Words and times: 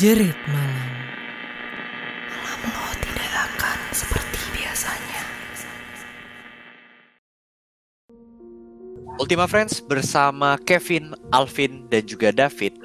Jerit 0.00 0.32
malam. 0.48 0.92
Malam 2.32 2.72
lo 2.72 2.88
tidak 3.04 3.52
akan 3.52 3.78
seperti 3.92 4.40
biasanya. 4.56 5.22
Ultima 9.20 9.44
Friends 9.44 9.84
bersama 9.84 10.56
Kevin, 10.64 11.12
Alvin, 11.28 11.84
dan 11.92 12.08
juga 12.08 12.32
David. 12.32 12.80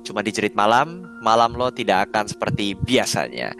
Cuma 0.00 0.24
di 0.24 0.32
jerit 0.32 0.56
malam, 0.56 1.04
malam 1.20 1.52
lo 1.52 1.68
tidak 1.68 2.08
akan 2.08 2.32
seperti 2.32 2.72
biasanya. 2.88 3.52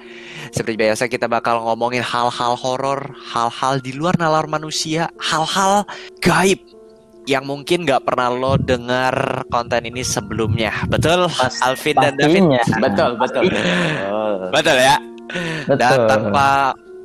Seperti 0.48 0.80
biasa 0.80 1.04
kita 1.12 1.28
bakal 1.28 1.60
ngomongin 1.60 2.00
hal-hal 2.00 2.56
horor, 2.56 3.12
hal-hal 3.28 3.76
di 3.84 3.92
luar 3.92 4.16
nalar 4.16 4.48
manusia, 4.48 5.12
hal-hal 5.20 5.84
gaib 6.24 6.64
yang 7.24 7.44
mungkin 7.44 7.84
nggak 7.84 8.02
pernah 8.02 8.28
lo 8.28 8.56
dengar 8.56 9.12
konten 9.46 9.84
ini 9.84 10.00
sebelumnya. 10.00 10.72
Betul, 10.86 11.28
Pas- 11.28 11.60
Alvin 11.60 11.96
dan 11.96 12.14
David? 12.14 12.42
Pastinya. 12.42 12.62
Betul, 12.84 13.10
betul. 13.16 13.42
Betul 14.54 14.76
ya? 14.76 14.96
Betul. 15.64 15.76
Dan 15.76 15.96
tanpa 16.06 16.48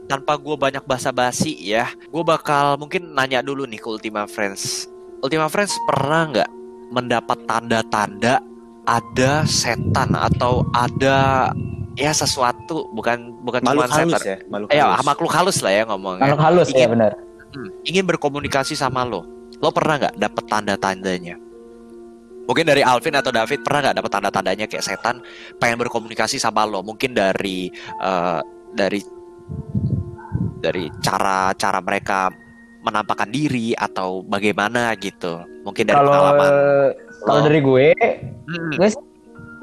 tanpa 0.05 0.33
gue 0.35 0.55
banyak 0.55 0.83
basa-basi 0.83 1.51
ya, 1.59 1.85
gue 1.89 2.23
bakal 2.23 2.77
mungkin 2.77 3.11
nanya 3.11 3.41
dulu 3.41 3.65
nih 3.65 3.77
ke 3.77 3.87
Ultima 3.87 4.25
Friends. 4.25 4.85
Ultima 5.19 5.45
Friends 5.45 5.73
pernah 5.85 6.25
nggak 6.27 6.49
mendapat 6.87 7.37
tanda-tanda 7.45 8.37
ada 8.85 9.41
setan 9.43 10.13
atau 10.13 10.61
ada 10.71 11.49
ya 11.95 12.11
sesuatu 12.11 12.85
bukan 12.91 13.33
bukan 13.41 13.61
cuma 13.61 13.81
Makhluk 13.81 13.97
halus 13.97 14.13
setan. 14.13 14.21
ya, 14.23 14.37
makhluk 14.45 14.67
Ya, 14.69 14.83
halus. 14.85 15.03
makhluk 15.03 15.31
halus 15.33 15.57
lah 15.59 15.73
ya 15.73 15.83
ngomongnya. 15.85 16.21
Makhluk 16.23 16.41
halus 16.43 16.67
ya 16.69 16.77
Ingin- 16.77 16.91
benar. 16.91 17.11
Hmm, 17.49 17.69
ingin 17.83 18.03
berkomunikasi 18.05 18.73
sama 18.73 19.01
lo. 19.01 19.25
Lo 19.65 19.73
pernah 19.73 19.97
nggak 19.97 20.21
dapet 20.21 20.45
tanda-tandanya? 20.45 21.35
Mungkin 22.45 22.69
dari 22.69 22.85
Alvin 22.85 23.17
atau 23.17 23.33
David 23.33 23.65
pernah 23.65 23.89
nggak 23.89 23.97
dapet 23.97 24.11
tanda-tandanya 24.13 24.65
kayak 24.69 24.85
setan 24.85 25.25
pengen 25.57 25.81
berkomunikasi 25.81 26.37
sama 26.37 26.69
lo? 26.69 26.85
Mungkin 26.85 27.17
dari 27.17 27.73
eh, 27.97 28.39
dari 28.77 29.01
dari 30.61 30.85
cara-cara 31.01 31.81
mereka 31.81 32.29
menampakkan 32.85 33.33
diri 33.33 33.73
atau 33.73 34.21
bagaimana 34.21 34.93
gitu. 35.01 35.41
Mungkin 35.65 35.89
dari 35.89 35.97
Kalau 35.97 36.13
pengalaman. 36.13 36.49
kalau 37.25 37.39
lo. 37.41 37.45
dari 37.49 37.59
gue, 37.65 37.87
Hmm, 38.45 38.69
gue 38.77 38.89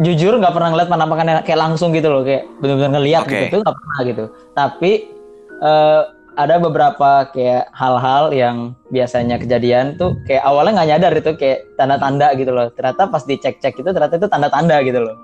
jujur 0.02 0.42
nggak 0.42 0.50
pernah 0.50 0.74
ngeliat 0.74 0.90
penampakannya 0.90 1.46
kayak 1.46 1.60
langsung 1.62 1.94
gitu 1.94 2.10
loh, 2.10 2.26
kayak 2.26 2.50
benar-benar 2.58 2.98
ngeliat 2.98 3.22
Oke. 3.22 3.46
gitu, 3.46 3.62
nggak 3.62 3.76
pernah 3.78 3.98
gitu. 4.02 4.24
Tapi 4.58 4.90
eh, 5.62 6.02
ada 6.36 6.56
beberapa 6.56 7.28
kayak 7.32 7.68
hal-hal 7.76 8.32
yang 8.32 8.56
biasanya 8.88 9.36
kejadian 9.36 9.96
tuh 10.00 10.16
kayak 10.24 10.42
awalnya 10.44 10.80
nggak 10.80 10.88
nyadar 10.96 11.12
itu 11.18 11.30
kayak 11.36 11.58
tanda-tanda 11.76 12.32
gitu 12.36 12.50
loh. 12.52 12.68
Ternyata 12.72 13.08
pas 13.08 13.22
dicek-cek 13.24 13.74
itu 13.76 13.90
ternyata 13.92 14.14
itu 14.16 14.28
tanda-tanda 14.28 14.76
gitu 14.84 15.00
loh. 15.02 15.16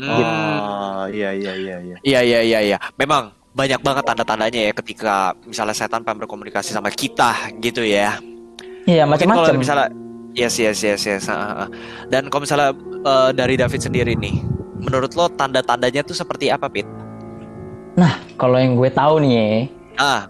hmm. 0.00 0.56
Oh, 0.60 1.04
iya 1.12 1.30
iya 1.36 1.52
iya 1.54 1.76
iya. 1.80 1.96
Iya 2.02 2.20
iya 2.24 2.40
iya 2.40 2.58
iya. 2.74 2.78
Memang 2.96 3.36
banyak 3.52 3.80
banget 3.82 4.04
tanda-tandanya 4.06 4.60
ya 4.70 4.72
ketika 4.72 5.34
misalnya 5.44 5.74
setan 5.74 6.02
pengen 6.06 6.24
berkomunikasi 6.24 6.72
sama 6.74 6.90
kita 6.90 7.50
gitu 7.60 7.82
ya. 7.84 8.18
Iya 8.88 9.04
macam-macam. 9.04 9.60
misalnya 9.60 9.88
yes 10.32 10.56
yes 10.56 10.80
yes 10.80 11.02
yes. 11.04 11.24
ah, 11.28 11.66
ah. 11.66 11.68
Dan 12.08 12.32
kalau 12.32 12.42
misalnya 12.48 12.70
eh, 13.04 13.30
dari 13.36 13.54
David 13.60 13.80
sendiri 13.82 14.12
nih, 14.16 14.40
menurut 14.82 15.12
lo 15.14 15.28
tanda-tandanya 15.30 16.02
tuh 16.02 16.16
seperti 16.16 16.48
apa, 16.48 16.66
Pit? 16.72 16.88
Kalau 18.40 18.56
yang 18.56 18.80
gue 18.80 18.88
tahu 18.88 19.20
nih, 19.20 19.32
ya, 19.36 19.44
Ah, 20.00 20.24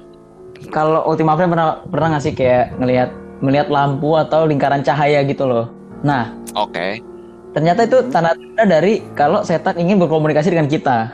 kalau 0.69 1.09
Ultima 1.09 1.33
Friend 1.41 1.49
pernah 1.49 1.81
pernah 1.89 2.07
nggak 2.17 2.25
sih 2.29 2.35
kayak 2.37 2.77
ngelihat 2.77 3.11
melihat 3.41 3.73
lampu 3.73 4.13
atau 4.21 4.45
lingkaran 4.45 4.85
cahaya 4.85 5.25
gitu 5.25 5.49
loh. 5.49 5.73
Nah, 6.05 6.37
oke. 6.53 7.01
ternyata 7.51 7.83
itu 7.83 7.99
tanda-tanda 8.15 8.63
dari 8.63 9.03
kalau 9.19 9.43
setan 9.43 9.75
ingin 9.81 9.99
berkomunikasi 9.99 10.53
dengan 10.55 10.71
kita. 10.71 11.11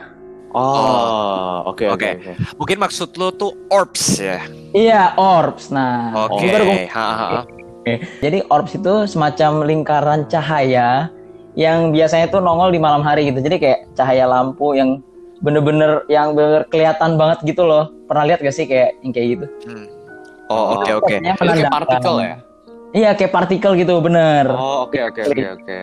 Oh, 0.55 1.63
oke 1.69 1.85
oke. 1.91 2.09
Mungkin 2.57 2.77
maksud 2.79 3.13
lo 3.19 3.33
tuh 3.35 3.51
orbs 3.69 4.17
ya. 4.17 4.41
Iya, 4.71 5.13
orbs. 5.15 5.69
Nah, 5.69 6.27
Oke. 6.27 6.49
ha, 6.89 7.07
ha. 7.13 7.27
jadi 8.23 8.43
orbs 8.51 8.75
itu 8.79 8.93
semacam 9.07 9.63
lingkaran 9.63 10.25
cahaya 10.27 11.11
yang 11.57 11.89
biasanya 11.89 12.29
tuh 12.29 12.39
nongol 12.39 12.69
di 12.69 12.79
malam 12.79 13.01
hari 13.01 13.29
gitu. 13.29 13.41
Jadi 13.41 13.57
kayak 13.57 13.79
cahaya 13.97 14.29
lampu 14.29 14.77
yang 14.77 15.01
bener-bener 15.39 16.03
yang 16.07 16.33
bener 16.33 16.65
kelihatan 16.67 17.15
banget 17.15 17.43
gitu 17.45 17.63
loh. 17.63 17.89
Pernah 18.07 18.23
lihat 18.27 18.39
gak 18.41 18.55
sih 18.55 18.65
kayak 18.65 18.97
yang 19.03 19.11
kayak 19.13 19.27
gitu? 19.37 19.45
Hmm. 19.67 19.85
Oh, 20.47 20.79
oke 20.79 20.91
oke. 20.95 21.13
Pokoknya 21.13 21.33
Itu 21.35 21.43
kayak 21.43 21.71
partikel 21.71 22.15
ya? 22.23 22.35
Iya, 22.95 23.09
kayak 23.19 23.31
partikel 23.35 23.71
gitu, 23.75 23.93
bener. 23.99 24.47
Oh, 24.47 24.87
oke 24.87 24.99
oke 25.03 25.21
oke 25.27 25.45
oke. 25.59 25.79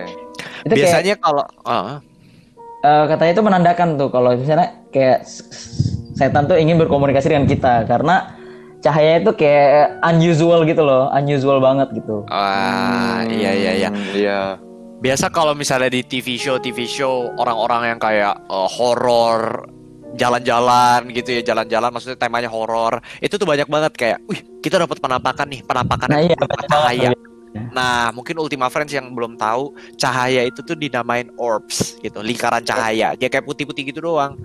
itu 0.65 0.73
kayak 0.73 0.89
Biasanya 0.89 1.15
kalau 1.21 1.45
ah, 1.69 2.01
Eh, 2.85 3.05
katanya 3.09 3.33
itu 3.33 3.41
menandakan 3.45 3.89
tuh 3.97 4.13
kalau 4.13 4.37
misalnya 4.37 4.77
kayak 4.93 5.25
setan 6.13 6.45
tuh 6.45 6.61
ingin 6.61 6.77
berkomunikasi 6.77 7.33
dengan 7.33 7.49
kita 7.49 7.89
karena 7.89 8.37
cahaya 8.85 9.25
itu 9.25 9.33
kayak 9.33 10.05
unusual 10.05 10.69
gitu 10.69 10.85
loh, 10.85 11.09
unusual 11.17 11.65
banget 11.65 11.97
gitu. 11.97 12.29
ah, 12.29 13.25
iya 13.25 13.57
iya 13.57 13.73
iya. 13.73 13.89
Hmm, 13.89 14.13
Iya. 14.13 14.41
Biasa 15.05 15.29
kalau 15.29 15.53
misalnya 15.53 15.93
di 15.93 16.01
TV 16.01 16.41
show 16.41 16.57
TV 16.57 16.89
show 16.89 17.29
orang-orang 17.37 17.93
yang 17.93 18.01
kayak 18.01 18.41
eh, 18.49 18.69
horor 18.73 19.69
jalan-jalan 20.17 21.11
gitu 21.13 21.43
ya 21.43 21.43
jalan-jalan 21.53 21.91
maksudnya 21.93 22.17
temanya 22.17 22.49
horor 22.49 23.03
itu 23.19 23.35
tuh 23.35 23.45
banyak 23.45 23.67
banget 23.67 23.93
kayak 23.99 24.19
wih 24.31 24.41
kita 24.63 24.79
dapat 24.79 25.03
penampakan 25.03 25.47
nih 25.51 25.61
penampakannya 25.67 26.15
Nah, 26.15 26.23
iya, 26.23 26.37
cahaya. 26.71 27.11
Nah 27.75 28.15
mungkin 28.15 28.39
Ultima 28.39 28.71
Friends 28.71 28.95
yang 28.95 29.11
belum 29.13 29.37
tahu 29.37 29.75
cahaya 29.99 30.47
itu 30.47 30.63
tuh 30.63 30.79
dinamain 30.79 31.29
orbs 31.37 31.99
gitu 32.01 32.23
lingkaran 32.23 32.63
cahaya. 32.65 33.13
Dia 33.19 33.29
kayak 33.29 33.45
putih-putih 33.45 33.91
gitu 33.91 34.07
doang. 34.07 34.39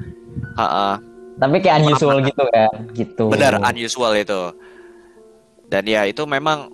Ha-ha. 0.58 1.00
Tapi 1.40 1.56
kayak 1.64 1.88
unusual 1.88 2.20
gitu 2.20 2.44
kan, 2.52 2.72
gitu. 2.92 3.24
benar 3.32 3.64
unusual 3.64 4.12
itu. 4.20 4.52
Dan 5.72 5.88
ya 5.88 6.04
itu 6.04 6.26
memang 6.28 6.68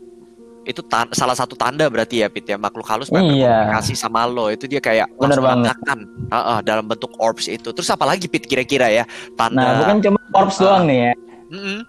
itu 0.66 0.82
salah 1.12 1.34
satu 1.34 1.54
tanda 1.54 1.86
berarti 1.86 2.20
ya 2.20 2.28
Pit 2.28 2.44
ya 2.44 2.58
makhluk 2.58 2.84
halus 2.84 3.08
pengen 3.08 3.38
Iya. 3.38 3.70
berkomunikasi 3.70 3.94
sama 3.94 4.26
lo 4.26 4.50
itu 4.50 4.66
dia 4.66 4.78
kayak 4.80 5.08
Bener 5.16 5.38
banget. 5.38 5.72
mengatakan 5.72 5.98
Ha-ha, 6.28 6.56
dalam 6.60 6.86
bentuk 6.86 7.14
orbs 7.16 7.46
itu 7.46 7.70
terus 7.70 7.88
apa 7.88 8.04
lagi 8.04 8.26
Pit 8.26 8.44
kira-kira 8.44 8.90
ya 8.90 9.04
tanda 9.34 9.62
Nah, 9.62 9.74
bukan 9.80 9.98
cuma 10.02 10.20
orbs 10.34 10.58
Ah. 10.58 10.62
doang 10.62 10.84
nih 10.86 10.98
ya. 11.00 11.14
Mm-mm. 11.48 11.80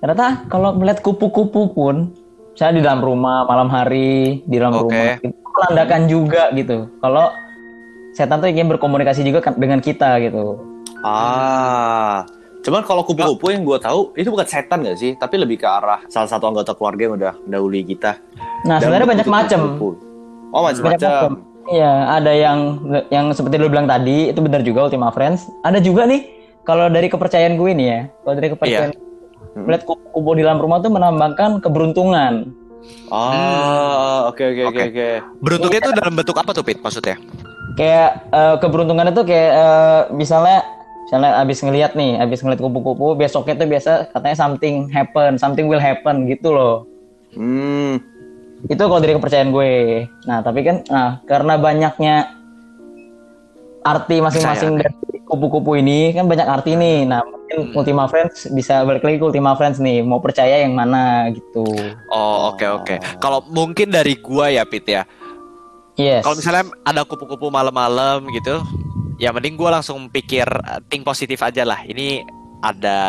Ternyata 0.00 0.26
kalau 0.46 0.72
melihat 0.72 1.02
kupu-kupu 1.02 1.70
pun, 1.70 2.14
misalnya 2.50 2.74
di 2.74 2.82
dalam 2.82 3.00
rumah 3.00 3.44
malam 3.44 3.68
hari, 3.68 4.40
di 4.42 4.56
dalam 4.56 4.72
Oke. 4.72 4.88
rumah, 4.88 5.20
itu 5.20 5.28
menandakan 5.50 6.02
juga 6.06 6.42
gitu. 6.52 6.88
Kalau 6.96 7.26
setan 8.10 8.38
tuh 8.38 8.48
ingin 8.48 8.64
berkomunikasi 8.66 9.20
juga 9.20 9.42
kan- 9.42 9.54
dengan 9.54 9.78
kita 9.78 10.16
gitu. 10.20 10.56
Ah. 11.02 12.24
Cuman 12.60 12.84
kalau 12.84 13.00
kupu-kupu 13.02 13.50
yang 13.50 13.64
gue 13.64 13.78
tahu 13.78 14.12
itu 14.14 14.28
bukan 14.28 14.44
setan 14.44 14.84
gak 14.84 14.96
sih? 14.96 15.16
Tapi 15.16 15.34
lebih 15.36 15.56
ke 15.56 15.64
arah 15.64 16.04
salah 16.06 16.28
satu 16.28 16.44
anggota 16.44 16.76
keluarga 16.76 17.08
yang 17.08 17.14
udah 17.16 17.32
mendahului 17.40 17.82
kita. 17.82 18.20
Nah, 18.62 18.76
Dan 18.76 18.88
sebenarnya 18.88 19.08
banyak 19.08 19.28
macam. 19.28 19.60
Oh 20.50 20.62
macam-macam. 20.62 20.98
macam. 20.98 21.28
Iya, 21.70 21.92
ada 22.10 22.32
yang 22.34 22.58
yang 23.08 23.26
seperti 23.30 23.56
lu 23.56 23.70
bilang 23.70 23.86
tadi, 23.86 24.28
itu 24.28 24.40
benar 24.40 24.60
juga 24.60 24.90
Ultima 24.90 25.08
Friends. 25.08 25.46
Ada 25.62 25.78
juga 25.78 26.04
nih, 26.04 26.26
kalau 26.62 26.90
dari 26.90 27.06
kepercayaan 27.06 27.54
gue 27.54 27.70
nih 27.72 27.86
ya, 27.86 28.00
kalau 28.20 28.34
dari 28.34 28.48
kepercayaan 28.50 28.90
Hmm. 29.50 29.66
melihat 29.66 29.82
kupu-kupu 29.82 30.38
di 30.38 30.46
dalam 30.46 30.62
rumah 30.62 30.78
tuh 30.78 30.94
menambahkan 30.94 31.58
keberuntungan. 31.58 32.54
Oh, 33.10 34.30
oke 34.30 34.38
oke 34.40 34.62
oke 34.64 34.78
Oke. 34.78 34.82
oke. 34.88 35.08
bentuknya 35.42 35.78
itu 35.82 35.90
dalam 35.92 36.14
bentuk 36.14 36.36
apa 36.38 36.50
tuh 36.54 36.62
Pit 36.62 36.78
maksudnya 36.78 37.18
Kayak 37.74 38.30
eh, 38.30 38.56
keberuntungan 38.56 39.10
itu 39.10 39.22
kayak 39.22 39.50
eh, 39.52 40.00
misalnya 40.12 40.62
misalnya 41.10 41.42
abis 41.42 41.58
ngelihat 41.66 41.98
nih, 41.98 42.22
abis 42.22 42.46
ngelihat 42.46 42.62
kupu-kupu, 42.62 43.18
besoknya 43.18 43.58
tuh 43.58 43.66
biasa 43.66 43.90
katanya 44.14 44.36
something 44.38 44.86
happen, 44.94 45.34
something 45.42 45.66
will 45.66 45.82
happen 45.82 46.30
gitu 46.30 46.54
loh. 46.54 46.86
Hmm. 47.34 47.98
Itu 48.70 48.78
kalau 48.78 49.02
dari 49.02 49.18
kepercayaan 49.18 49.50
gue. 49.50 50.06
Nah, 50.30 50.38
tapi 50.46 50.62
kan 50.62 50.86
nah 50.86 51.18
karena 51.26 51.58
banyaknya 51.58 52.30
arti 53.82 54.22
masing-masing 54.22 54.78
dari 54.78 55.18
kupu-kupu 55.26 55.82
ini 55.82 56.14
kan 56.14 56.30
banyak 56.30 56.46
arti 56.46 56.78
nih. 56.78 57.10
Nah, 57.10 57.26
mungkin 57.26 57.40
Hmm. 57.50 57.74
Ultima 57.74 58.06
Friends 58.06 58.46
bisa 58.54 58.86
balik 58.86 59.02
lagi 59.02 59.18
ke 59.18 59.26
Ultima 59.26 59.58
Friends 59.58 59.82
nih, 59.82 60.06
mau 60.06 60.22
percaya 60.22 60.62
yang 60.62 60.70
mana 60.70 61.26
gitu. 61.34 61.66
Oh 62.14 62.54
oke 62.54 62.62
oke. 62.62 62.94
Kalau 63.18 63.42
mungkin 63.50 63.90
dari 63.90 64.14
gua 64.22 64.54
ya 64.54 64.62
Pit 64.62 64.86
ya. 64.86 65.02
Yes. 65.98 66.22
Kalau 66.22 66.38
misalnya 66.38 66.70
ada 66.86 67.02
kupu-kupu 67.02 67.50
malam-malam 67.50 68.30
gitu, 68.30 68.62
ya 69.20 69.30
mending 69.30 69.54
gua 69.54 69.76
langsung 69.76 70.08
pikir 70.08 70.48
uh, 70.48 70.80
think 70.88 71.04
positif 71.04 71.36
aja 71.38 71.62
lah. 71.62 71.84
Ini 71.84 72.24
ada 72.60 73.00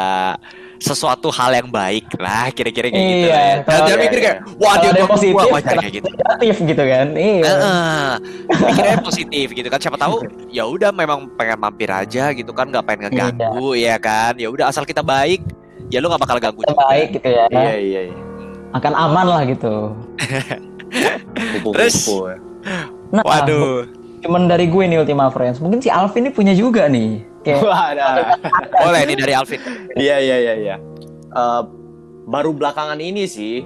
sesuatu 0.77 1.27
hal 1.29 1.51
yang 1.53 1.67
baik 1.67 2.07
lah 2.17 2.47
kira-kira 2.49 2.87
kayak 2.87 2.95
gitu. 2.97 3.27
Iya, 3.27 3.35
lah. 3.35 3.55
kalau- 3.61 3.85
Jangan 3.85 3.99
mikir 4.01 4.19
kayak 4.19 4.37
wah 4.57 4.75
dia 4.75 4.91
gua 4.91 5.07
positif, 5.09 5.33
gua 5.33 5.59
kayak 5.61 5.91
gitu. 5.91 6.07
negatif 6.07 6.55
gitu 6.65 6.83
kan. 6.85 7.07
Iya. 7.13 7.43
Heeh. 7.45 8.09
Pikirnya 8.49 8.97
positif 9.07 9.47
gitu 9.51 9.67
kan 9.67 9.79
siapa 9.79 9.97
tahu 9.97 10.15
ya 10.47 10.63
udah 10.65 10.91
memang 10.91 11.31
pengen 11.35 11.57
mampir 11.57 11.87
aja 11.87 12.31
gitu 12.31 12.51
kan 12.51 12.67
nggak 12.67 12.83
pengen 12.83 13.07
ngeganggu 13.07 13.69
ya 13.73 13.95
kan 13.95 14.35
ya 14.35 14.47
udah 14.47 14.67
asal 14.67 14.83
kita 14.83 14.99
baik 15.01 15.39
ya 15.87 15.99
lu 15.99 16.07
nggak 16.07 16.23
bakal 16.23 16.37
ganggu 16.37 16.61
Yang 16.61 16.71
juga. 16.71 16.83
baik 16.85 17.07
gitu 17.13 17.27
ya. 17.29 17.43
Iya 17.47 17.73
iya 17.77 18.01
iya. 18.07 18.17
Akan 18.71 18.93
aman 18.93 19.27
lah 19.27 19.43
gitu. 19.43 19.75
Terus? 21.75 21.95
ya. 22.07 22.35
Nah, 23.11 23.23
Waduh. 23.23 23.83
Cuman 24.21 24.47
dari 24.47 24.69
gue 24.69 24.83
nih 24.85 25.01
Ultima 25.01 25.27
Friends. 25.33 25.59
Mungkin 25.59 25.81
si 25.81 25.89
Alvin 25.89 26.29
ini 26.29 26.31
punya 26.31 26.53
juga 26.53 26.85
nih. 26.87 27.25
Kayak 27.41 27.59
Wah, 27.65 27.83
ada. 27.93 28.37
Boleh 28.85 29.01
nih 29.09 29.17
dari 29.17 29.33
Alvin. 29.33 29.59
Iya 29.97 30.17
iya 30.21 30.37
iya 30.37 30.53
iya. 30.55 30.75
Eh, 31.31 31.61
baru 32.27 32.53
belakangan 32.53 32.99
ini 33.01 33.25
sih, 33.25 33.65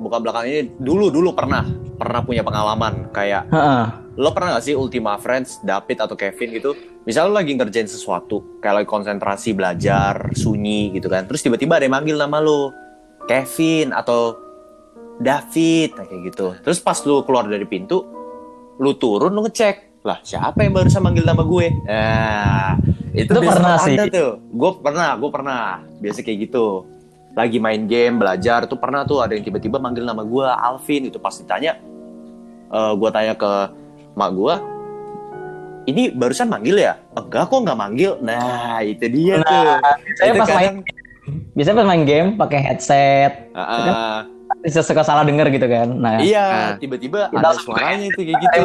bukan 0.00 0.24
belakangan 0.24 0.46
ini, 0.48 0.62
dulu 0.80 1.12
dulu 1.12 1.36
pernah 1.36 1.66
pernah 2.00 2.24
punya 2.24 2.40
pengalaman 2.40 3.12
kayak 3.12 3.44
Heeh. 3.52 3.84
lo 4.16 4.32
pernah 4.32 4.56
gak 4.56 4.64
sih 4.64 4.72
Ultima 4.72 5.20
Friends, 5.20 5.60
David 5.60 6.00
atau 6.00 6.16
Kevin 6.16 6.48
gitu, 6.56 6.72
misalnya 7.04 7.28
lo 7.28 7.36
lagi 7.36 7.52
ngerjain 7.52 7.88
sesuatu, 7.88 8.58
kayak 8.64 8.82
lagi 8.82 8.88
konsentrasi 8.88 9.52
belajar, 9.52 10.32
sunyi 10.32 10.96
gitu 10.96 11.12
kan, 11.12 11.28
terus 11.28 11.44
tiba-tiba 11.44 11.76
ada 11.76 11.84
yang 11.84 11.94
manggil 12.00 12.16
nama 12.16 12.40
lo, 12.40 12.72
Kevin 13.28 13.92
atau 13.92 14.36
David, 15.20 16.00
nah, 16.00 16.08
kayak 16.08 16.22
gitu. 16.32 16.46
Terus 16.64 16.80
pas 16.80 16.96
lo 17.04 17.20
keluar 17.28 17.44
dari 17.44 17.68
pintu, 17.68 18.00
lo 18.80 18.96
turun 18.96 19.36
lo 19.36 19.44
ngecek, 19.44 19.89
lah 20.00 20.18
siapa 20.20 20.64
yang 20.64 20.72
barusan 20.72 21.04
manggil 21.04 21.22
nama 21.22 21.44
gue? 21.44 21.66
Nah, 21.84 22.72
itu, 23.12 23.28
Itu 23.28 23.40
pernah 23.40 23.76
ada 23.76 23.84
sih. 23.84 24.08
tuh. 24.08 24.40
Gue 24.48 24.70
pernah, 24.80 25.12
gue 25.14 25.30
pernah, 25.30 25.60
biasa 25.98 26.20
kayak 26.20 26.38
gitu. 26.48 26.88
Lagi 27.30 27.60
main 27.60 27.84
game, 27.84 28.16
belajar, 28.16 28.64
tuh 28.64 28.74
pernah 28.74 29.04
tuh 29.04 29.20
ada 29.20 29.36
yang 29.36 29.44
tiba-tiba 29.44 29.76
manggil 29.76 30.02
nama 30.02 30.24
gue 30.24 30.46
Alvin, 30.46 31.06
itu 31.06 31.20
pas 31.20 31.30
ditanya, 31.30 31.76
eh 32.66 32.92
gue 32.92 33.10
tanya 33.12 33.36
ke 33.36 33.52
mak 34.12 34.30
gue, 34.32 34.54
ini 35.86 36.10
barusan 36.10 36.48
manggil 36.48 36.80
ya? 36.80 36.98
Enggak 37.12 37.46
kok 37.46 37.60
nggak 37.60 37.78
manggil. 37.78 38.12
Nah 38.20 38.80
itu 38.82 39.04
dia 39.06 39.38
tuh. 39.40 39.64
Saya 40.16 40.30
Itu 40.32 40.40
pas 40.40 40.48
main 40.50 40.74
kadang- 40.74 40.84
biasanya 41.54 41.76
pas 41.76 41.86
main 41.86 42.04
game 42.04 42.28
pakai 42.34 42.58
headset, 42.58 43.32
Ah, 43.52 43.62
ah. 43.62 44.18
Bisa 44.60 44.80
suka 44.84 45.00
salah 45.00 45.24
denger 45.24 45.48
gitu 45.50 45.66
kan. 45.66 45.88
Nah, 45.88 46.20
iya, 46.20 46.44
Nah. 46.44 46.72
tiba-tiba 46.76 47.32
ada 47.32 47.56
suaranya 47.56 48.06
itu 48.06 48.20
kayak 48.20 48.38
gitu. 48.44 48.58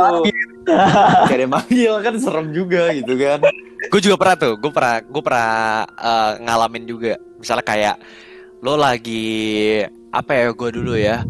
Kayak 1.29 1.39
ada 1.39 1.47
manggil 1.47 1.93
kan 2.01 2.13
serem 2.19 2.47
juga 2.51 2.91
gitu 2.91 3.13
kan. 3.15 3.39
gue 3.85 4.01
juga 4.01 4.17
pernah 4.17 4.35
tuh 4.35 4.53
gue 4.57 4.71
pernah 4.73 4.95
gue 4.97 5.21
pernah 5.23 5.51
eh, 5.87 6.31
ngalamin 6.41 6.83
juga. 6.83 7.13
Misalnya 7.37 7.65
kayak 7.65 7.95
lo 8.59 8.73
lagi 8.75 9.85
apa 10.09 10.31
ya 10.33 10.43
gue 10.51 10.69
dulu 10.73 10.93
ya. 10.97 11.21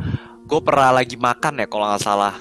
Gue 0.46 0.60
pernah 0.62 0.94
lagi 0.96 1.18
makan 1.20 1.62
ya 1.62 1.68
kalau 1.68 1.86
nggak 1.86 2.04
salah. 2.04 2.36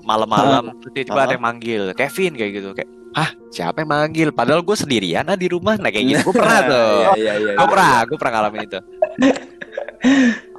Malam-malam 0.00 0.74
tiba-tiba 0.90 1.20
ada 1.22 1.34
yang 1.38 1.44
manggil. 1.44 1.82
Kevin 1.94 2.34
kayak 2.34 2.52
gitu. 2.56 2.68
Kayak 2.74 2.90
hah 3.14 3.30
siapa 3.48 3.86
yang 3.86 3.90
manggil? 3.94 4.28
Padahal 4.34 4.60
gue 4.66 4.74
sendirian 4.74 5.22
ah 5.30 5.38
di 5.38 5.46
rumah. 5.46 5.78
Nah 5.78 5.88
kayak 5.88 6.18
gitu. 6.18 6.20
Gue 6.28 6.34
pernah 6.34 6.60
tuh. 6.66 6.92
Iya, 6.98 7.10
iya, 7.14 7.32
iya. 7.38 7.54
gue 7.56 7.68
pernah 7.70 7.96
gue 8.04 8.16
pernah 8.18 8.32
ngalamin 8.36 8.60
itu 8.66 8.80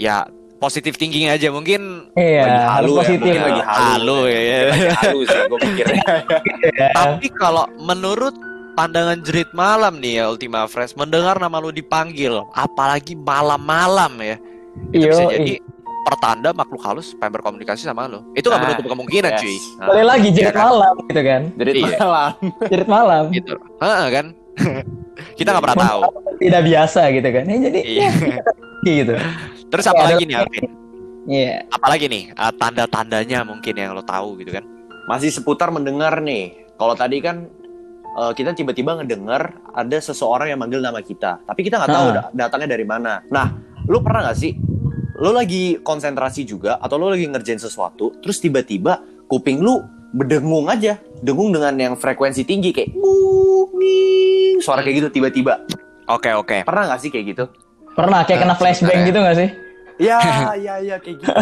ya 0.00 0.24
positif 0.56 0.96
thinking 0.96 1.28
aja 1.28 1.48
mungkin 1.48 2.08
iya, 2.14 2.42
Lagi 2.42 2.60
halu 2.66 2.90
ya, 2.90 2.98
positif. 2.98 3.20
mungkin 3.22 3.42
lagi 3.42 3.62
halu. 3.62 3.76
halu 3.82 4.18
ya, 4.26 4.40
ya. 4.40 4.58
Lagi 4.66 4.88
halus 4.94 5.28
ya 5.28 5.40
gue 5.42 5.58
pikirnya. 5.62 6.12
Tapi 6.98 7.26
kalau 7.32 7.64
menurut 7.78 8.34
pandangan 8.72 9.18
jerit 9.20 9.48
malam 9.52 9.96
nih 9.98 10.12
ya 10.16 10.28
Ultima 10.28 10.64
Friends 10.64 10.92
mendengar 10.94 11.36
nama 11.36 11.56
lu 11.58 11.68
dipanggil 11.70 12.32
apalagi 12.54 13.12
malam-malam 13.14 14.12
ya 14.18 14.36
itu 14.90 15.02
Iya, 15.02 15.10
bisa 15.10 15.24
jadi 15.30 15.54
pertanda 16.02 16.48
makhluk 16.50 16.80
halus 16.80 17.12
pengen 17.14 17.36
berkomunikasi 17.36 17.82
sama 17.82 18.04
lu 18.06 18.24
itu 18.32 18.46
nggak 18.46 18.56
Ah, 18.56 18.64
menutup 18.66 18.84
kemungkinan 18.86 19.32
Yes. 19.32 19.40
cuy 19.42 19.56
Nah, 19.74 19.86
Boleh 19.86 20.04
lagi 20.06 20.28
jerit 20.30 20.40
Iya 20.42 20.50
kan? 20.50 20.64
malam 20.66 20.94
gitu 21.02 21.20
kan. 21.22 21.42
Jadi 21.54 21.70
Iya. 21.74 21.96
malam. 21.98 22.32
Jerit 22.66 22.88
malam. 22.88 23.22
gitu 23.30 23.52
Heeh, 23.78 24.06
kan 24.10 24.26
kita 25.38 25.48
nggak 25.50 25.64
pernah 25.66 25.78
tahu 25.82 26.00
Tidak 26.40 26.62
biasa 26.62 27.00
gitu 27.12 27.28
kan. 27.28 27.44
Ya, 27.44 27.58
jadi 27.60 27.80
iya 27.90 28.08
gitu. 28.82 29.14
terus 29.68 29.84
Oke, 29.84 29.92
apa 29.92 30.02
lagi 30.08 30.24
nih 30.24 30.36
Alvin 30.36 30.64
Iya. 31.22 31.68
apalagi 31.68 32.06
nih 32.08 32.22
eh, 32.32 32.52
tanda-tandanya 32.56 33.44
mungkin 33.44 33.74
yang 33.76 33.92
lo 33.92 34.00
tahu 34.00 34.40
gitu 34.40 34.50
kan 34.50 34.64
Masih 35.04 35.28
seputar 35.28 35.68
mendengar 35.68 36.18
nih. 36.18 36.64
Kalau 36.74 36.94
tadi 36.94 37.20
kan 37.20 37.44
eh, 38.10 38.32
kita 38.32 38.50
tiba-tiba 38.52 38.96
ngedengar 38.96 39.52
ada 39.70 39.96
seseorang 39.96 40.48
yang 40.48 40.58
manggil 40.58 40.80
nama 40.80 40.98
kita, 40.98 41.44
tapi 41.44 41.60
kita 41.60 41.76
nggak 41.76 41.92
tahu 41.92 42.06
Ah. 42.08 42.14
da- 42.16 42.48
datangnya 42.48 42.72
dari 42.72 42.82
mana. 42.84 43.20
Nah, 43.26 43.52
lu 43.84 44.00
pernah 44.00 44.26
nggak 44.26 44.38
sih? 44.38 44.56
Lu 45.16 45.30
lagi 45.30 45.76
konsentrasi 45.78 46.42
juga 46.42 46.80
atau 46.80 46.96
lu 46.96 47.06
lagi 47.06 47.28
ngerjain 47.28 47.60
sesuatu, 47.60 48.16
terus 48.18 48.40
tiba-tiba 48.40 48.98
kuping 49.26 49.60
lu 49.60 49.78
berdengung 50.10 50.66
aja, 50.66 50.96
dengung 51.20 51.52
dengan 51.52 51.76
yang 51.76 51.94
frekuensi 51.94 52.42
tinggi 52.42 52.72
kayak 52.72 52.90
suara 54.58 54.80
kayak 54.80 54.96
gitu 54.96 55.08
tiba-tiba. 55.12 55.60
Oke 56.10 56.30
oke 56.34 56.58
Pernah 56.66 56.82
nggak 56.90 57.00
sih 57.00 57.10
kayak 57.14 57.26
gitu? 57.34 57.44
Pernah 57.94 58.22
kayak 58.22 58.40
kena 58.46 58.54
flashbang 58.54 59.02
ya. 59.02 59.08
gitu 59.10 59.18
gak 59.18 59.36
sih? 59.36 59.50
Ya, 60.00 60.18
ya, 60.66 60.74
ya 60.80 60.96
kayak 60.96 61.16
gitu. 61.20 61.34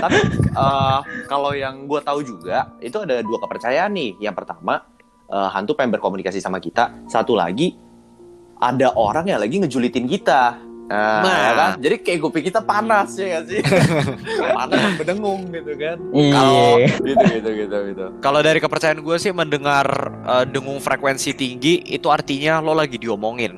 Tapi 0.00 0.18
eh, 0.48 0.98
kalau 1.26 1.52
yang 1.52 1.84
gue 1.90 2.00
tahu 2.00 2.24
juga 2.24 2.72
itu 2.78 2.96
ada 3.02 3.20
dua 3.20 3.38
kepercayaan 3.42 3.92
nih. 3.92 4.10
Yang 4.22 4.34
pertama 4.42 4.86
eh, 5.28 5.48
hantu 5.52 5.74
pengen 5.76 5.98
berkomunikasi 5.98 6.38
sama 6.38 6.62
kita. 6.62 7.04
Satu 7.10 7.34
lagi 7.34 7.74
ada 8.62 8.94
orang 8.94 9.26
yang 9.26 9.42
lagi 9.42 9.58
ngejulitin 9.58 10.06
kita. 10.06 10.56
Nah, 10.92 11.20
Nah. 11.22 11.38
ya 11.38 11.52
kan? 11.54 11.70
Jadi 11.78 11.96
kayak 11.98 12.18
kuping 12.20 12.44
kita 12.44 12.60
panas 12.60 13.08
ya 13.14 13.26
gak 13.32 13.44
sih? 13.48 13.60
panas 14.58 14.78
berdengung 14.94 15.48
gitu 15.48 15.72
kan. 15.74 15.96
Kalau- 16.12 16.76
Iya. 16.76 16.86
Gitu 16.94 17.24
gitu 17.32 17.50
gitu 17.56 17.76
gitu. 17.88 18.04
kalau 18.18 18.40
dari 18.40 18.58
kepercayaan 18.58 19.00
gue 19.00 19.16
sih 19.16 19.32
mendengar 19.32 19.86
eh, 20.22 20.44
dengung 20.46 20.76
frekuensi 20.78 21.32
tinggi 21.32 21.80
itu 21.86 22.06
artinya 22.06 22.60
lo 22.60 22.72
lagi 22.72 22.96
diomongin 22.96 23.56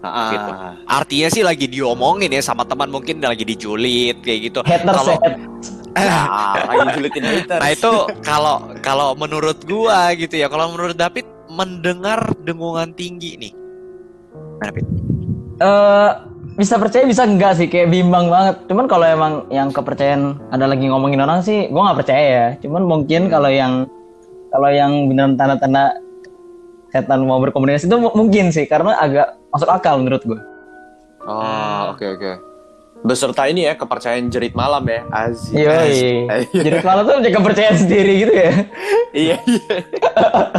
Ah, 0.00 0.28
Gitu. 0.30 0.50
artinya 0.86 1.28
sih 1.30 1.40
lagi 1.40 1.64
diomongin 1.66 2.28
ya 2.28 2.40
sama 2.40 2.62
teman 2.62 2.88
mungkin 2.88 3.20
lagi 3.20 3.40
dijulit 3.42 4.20
kayak 4.20 4.40
gitu 4.44 4.60
Haters 4.60 4.92
Kalau-. 4.94 5.20
Nah, 5.94 6.58
lagi 6.60 6.88
julitin 6.92 7.22
haters. 7.22 7.56
Nah 7.56 7.70
itu 7.70 7.92
kalau 8.20 8.56
kalau 8.80 9.14
menurut 9.14 9.62
gua 9.62 10.10
gitu 10.12 10.34
ya, 10.34 10.48
kalau 10.48 10.68
menurut 10.68 10.92
David 10.92 11.22
mendengar 11.46 12.18
dengungan 12.38 12.90
tinggi 12.90 13.38
nih. 13.38 13.52
David. 14.58 14.84
Eh, 15.56 16.10
bisa 16.54 16.78
percaya 16.78 17.02
bisa 17.04 17.26
enggak 17.26 17.58
sih 17.58 17.66
kayak 17.66 17.90
bimbang 17.90 18.30
banget. 18.30 18.62
Cuman 18.70 18.86
kalau 18.86 19.06
emang 19.06 19.32
yang 19.50 19.74
kepercayaan 19.74 20.38
ada 20.54 20.70
lagi 20.70 20.86
ngomongin 20.86 21.18
orang 21.20 21.42
sih, 21.42 21.66
gua 21.68 21.90
nggak 21.90 21.98
percaya 22.06 22.26
ya. 22.26 22.48
Cuman 22.62 22.86
mungkin 22.86 23.26
kalau 23.26 23.50
yang 23.50 23.90
kalau 24.54 24.70
yang 24.70 25.10
beneran 25.10 25.34
tanda-tanda 25.34 25.98
setan 26.94 27.26
mau 27.26 27.42
berkomunikasi 27.42 27.90
itu 27.90 27.96
mu- 27.98 28.14
mungkin 28.14 28.54
sih 28.54 28.70
karena 28.70 28.94
agak 28.94 29.34
masuk 29.50 29.66
akal 29.66 29.98
menurut 29.98 30.22
gua. 30.22 30.40
Oh, 31.26 31.96
oke 31.96 32.06
oke. 32.06 32.32
Beserta 33.04 33.44
ini 33.44 33.68
ya 33.68 33.76
kepercayaan 33.76 34.32
jerit 34.32 34.56
malam 34.56 34.80
ya. 34.88 35.04
Aziz. 35.12 35.52
Eh, 35.52 36.48
Jadi 36.48 36.80
malah 36.80 37.04
tuh 37.04 37.20
jaga 37.20 37.36
kepercayaan 37.36 37.76
sendiri 37.76 38.12
gitu 38.24 38.32
ya. 38.32 38.52
iya 39.12 39.36
iya. 39.44 39.76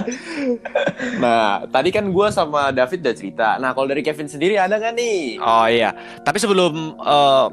nah, 1.25 1.65
tadi 1.65 1.89
kan 1.89 2.05
gue 2.05 2.27
sama 2.29 2.69
David 2.69 3.01
udah 3.01 3.15
cerita. 3.17 3.47
Nah, 3.57 3.73
kalau 3.73 3.89
dari 3.89 4.05
Kevin 4.05 4.29
sendiri 4.29 4.61
ada 4.61 4.77
nggak 4.77 4.93
nih? 4.93 5.41
Oh 5.41 5.65
iya. 5.65 5.89
Tapi 6.21 6.37
sebelum 6.37 7.01
eh, 7.01 7.45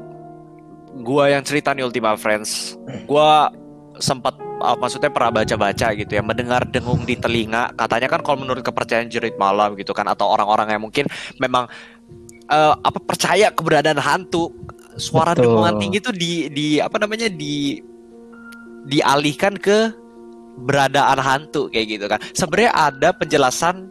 gua 1.01 1.33
yang 1.33 1.41
cerita 1.41 1.73
nih 1.73 1.89
Ultima 1.89 2.13
Friends, 2.13 2.77
gua 3.09 3.49
sempat 3.97 4.37
eh, 4.37 4.77
maksudnya 4.77 5.09
pernah 5.09 5.41
baca-baca 5.41 5.87
gitu 5.97 6.11
ya, 6.13 6.21
mendengar 6.21 6.69
dengung 6.69 7.01
di 7.01 7.17
telinga. 7.17 7.73
Katanya 7.73 8.07
kan 8.13 8.21
kalau 8.21 8.45
menurut 8.45 8.61
kepercayaan 8.61 9.09
jerit 9.09 9.33
malam 9.41 9.73
gitu 9.73 9.91
kan 9.97 10.05
atau 10.05 10.29
orang-orang 10.29 10.69
yang 10.69 10.81
mungkin 10.85 11.09
memang 11.41 11.65
eh, 12.45 12.73
apa 12.77 12.99
percaya 13.01 13.49
keberadaan 13.49 13.97
hantu, 13.97 14.53
suara 14.95 15.33
Betul. 15.33 15.49
dengungan 15.49 15.75
tinggi 15.77 15.99
tuh 15.99 16.13
di 16.13 16.47
di 16.49 16.67
apa 16.77 16.97
namanya 16.97 17.27
di 17.27 17.81
dialihkan 18.85 19.55
ke 19.57 19.91
beradaan 20.59 21.17
hantu 21.17 21.71
kayak 21.71 21.85
gitu 21.89 22.05
kan. 22.05 22.19
Sebenarnya 22.35 22.71
ada 22.73 23.09
penjelasan 23.15 23.89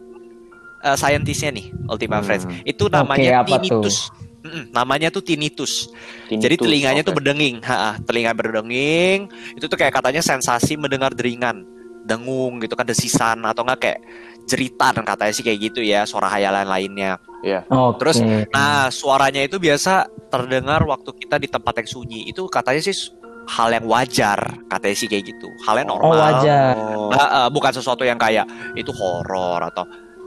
eh, 0.83 0.97
saintisnya 0.97 1.51
nih 1.51 1.67
Ultima 1.87 2.19
Hmm. 2.19 2.25
Friends. 2.25 2.45
Itu 2.63 2.87
namanya 2.87 3.43
tuh? 3.43 3.59
tinnitus. 3.59 4.11
Mm-mm, 4.43 4.75
namanya 4.75 5.07
tuh 5.07 5.23
tinnitus. 5.23 5.87
Jadi 6.27 6.59
Tinnitus, 6.59 6.67
telinganya 6.67 6.99
oke. 6.99 7.07
tuh 7.07 7.15
berdenging, 7.15 7.63
ha, 7.63 7.95
telinga 8.03 8.35
berdenging. 8.35 9.31
Itu 9.55 9.71
tuh 9.71 9.79
kayak 9.79 9.95
katanya 9.95 10.19
sensasi 10.19 10.75
mendengar 10.75 11.15
deringan, 11.15 11.63
dengung 12.03 12.59
gitu 12.59 12.75
kan 12.75 12.83
desisan 12.83 13.39
atau 13.47 13.63
enggak 13.63 13.79
kayak 13.79 13.99
jeritan 14.43 14.99
katanya 14.99 15.31
sih 15.31 15.47
kayak 15.47 15.71
gitu 15.71 15.79
ya, 15.79 16.03
suara 16.03 16.27
hayalan 16.27 16.67
lainnya. 16.67 17.15
Oke. 17.71 18.03
Terus, 18.03 18.19
Nah, 18.51 18.91
suaranya 18.91 19.47
itu 19.47 19.55
biasa 19.55 20.11
terdengar 20.33 20.81
waktu 20.89 21.13
kita 21.13 21.37
di 21.37 21.45
tempat 21.45 21.85
yang 21.85 21.89
sunyi. 22.01 22.25
Itu 22.25 22.49
katanya 22.49 22.81
sih 22.81 23.13
hal 23.45 23.69
yang 23.69 23.85
wajar, 23.85 24.39
katanya 24.65 24.95
sih 24.97 25.05
kayak 25.05 25.29
gitu. 25.29 25.47
Hal 25.69 25.77
yang 25.77 25.93
oh 25.93 26.01
normal. 26.01 26.17
wajar. 26.17 26.73
Oh. 26.73 27.13
Nggak, 27.13 27.29
eh, 27.29 27.49
bukan 27.53 27.71
sesuatu 27.77 28.01
yang 28.01 28.17
kayak 28.17 28.45
itu 28.73 28.89
horor 28.89 29.61
atau 29.69 29.85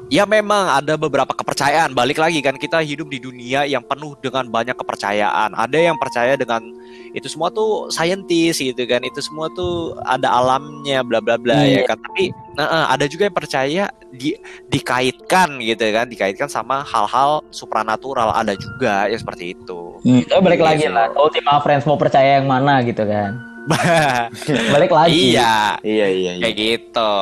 ya 0.08 0.22
memang 0.22 0.70
ada 0.72 0.94
beberapa 0.94 1.30
kepercayaan 1.30 1.90
balik 1.90 2.16
lagi 2.16 2.38
kan 2.38 2.54
kita 2.54 2.78
hidup 2.78 3.06
di 3.06 3.18
dunia 3.18 3.64
yang 3.64 3.82
penuh 3.82 4.14
dengan 4.16 4.46
banyak 4.46 4.74
kepercayaan 4.74 5.50
ada 5.50 5.74
yang 5.74 5.98
percaya 5.98 6.34
dengan 6.34 6.62
itu 7.10 7.26
semua 7.26 7.48
tuh 7.48 7.88
saintis 7.88 8.56
gitu 8.56 8.78
kan 8.84 9.02
itu 9.02 9.18
semua 9.18 9.50
tuh 9.50 9.98
ada 10.02 10.30
alamnya 10.30 11.02
bla 11.02 11.18
bla 11.18 11.34
bla 11.34 11.58
ya 11.58 11.82
Iya. 11.82 11.82
kan 11.86 11.98
tapi 11.98 12.30
nah, 12.54 12.86
ada 12.86 13.04
juga 13.04 13.26
yang 13.26 13.34
percaya 13.34 13.84
di 14.08 14.38
dikaitkan 14.70 15.58
gitu 15.58 15.84
kan 15.90 16.06
dikaitkan 16.06 16.46
sama 16.46 16.84
hal-hal 16.84 17.42
supranatural 17.50 18.30
ada 18.30 18.54
juga 18.54 19.06
ya 19.06 19.16
seperti 19.16 19.52
itu 19.52 19.98
Hmm, 19.98 20.22
tapi 20.22 20.38
balik 20.40 20.62
lagi 20.62 20.86
sih. 20.86 20.92
lah. 20.92 21.10
Ultima 21.16 21.58
Friends 21.58 21.82
mau 21.82 21.98
percaya 21.98 22.38
yang 22.38 22.46
mana 22.46 22.78
gitu 22.80 23.02
kan? 23.02 23.42
Balik 24.70 24.92
lagi. 24.92 25.34
iya, 25.34 25.74
Iya 25.82 26.06
iya 26.06 26.32
iya. 26.36 26.42
kayak 26.42 26.54
gitu. 26.54 27.14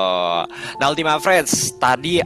Nah, 0.77 0.87
Ultima 0.87 1.17
Friends, 1.17 1.73
tadi 1.75 2.21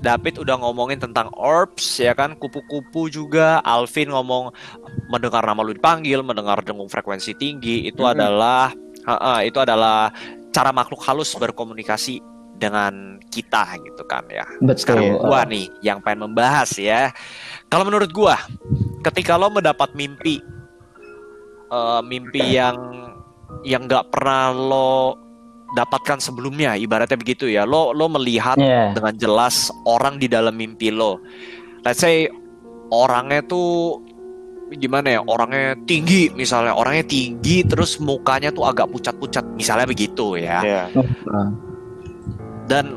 David 0.00 0.40
udah 0.40 0.56
ngomongin 0.60 0.96
tentang 0.96 1.28
orbs 1.36 2.00
ya 2.00 2.16
kan, 2.16 2.32
kupu-kupu 2.40 3.12
juga. 3.12 3.60
Alvin 3.60 4.08
ngomong 4.10 4.50
mendengar 5.12 5.44
nama 5.44 5.60
lu 5.60 5.76
dipanggil, 5.76 6.24
mendengar 6.24 6.64
dengung 6.64 6.88
frekuensi 6.88 7.36
tinggi 7.36 7.84
itu 7.86 8.00
Mhm. 8.02 8.12
adalah 8.16 8.72
Ha-ha, 9.00 9.40
itu 9.40 9.56
adalah 9.56 10.12
cara 10.52 10.76
makhluk 10.76 11.00
halus 11.08 11.32
berkomunikasi 11.32 12.20
dengan 12.60 13.16
kita 13.32 13.80
gitu 13.80 14.04
kan 14.04 14.28
ya. 14.28 14.44
Betul. 14.60 14.76
Sekarang 14.76 15.06
gua 15.16 15.48
nih 15.48 15.72
yang 15.80 16.04
pengen 16.04 16.28
membahas 16.28 16.76
ya. 16.76 17.08
Kalau 17.72 17.88
menurut 17.88 18.12
gua, 18.12 18.36
ketika 19.00 19.40
lo 19.40 19.48
mendapat 19.48 19.96
mimpi 19.96 20.44
eh, 21.72 22.00
mimpi 22.04 22.60
yang 22.60 22.76
yang 23.64 23.88
nggak 23.88 24.12
pernah 24.12 24.52
lo 24.52 25.16
dapatkan 25.72 26.18
sebelumnya, 26.18 26.74
ibaratnya 26.74 27.14
begitu 27.14 27.46
ya. 27.46 27.62
Lo 27.62 27.94
lo 27.94 28.10
melihat 28.10 28.56
Iya. 28.56 28.94
dengan 28.94 29.14
jelas 29.14 29.70
orang 29.84 30.18
di 30.18 30.26
dalam 30.26 30.54
mimpi 30.54 30.90
lo. 30.90 31.22
Let's 31.82 32.02
say 32.02 32.26
orangnya 32.90 33.40
tuh 33.44 34.02
gimana 34.70 35.18
ya? 35.18 35.20
Orangnya 35.22 35.74
tinggi 35.82 36.30
misalnya, 36.30 36.74
orangnya 36.74 37.02
tinggi 37.06 37.66
terus 37.66 37.98
mukanya 37.98 38.50
tuh 38.50 38.66
agak 38.66 38.90
pucat-pucat, 38.90 39.42
misalnya 39.54 39.86
begitu 39.86 40.38
ya 40.38 40.62
Iya. 40.62 40.82
dan 42.66 42.94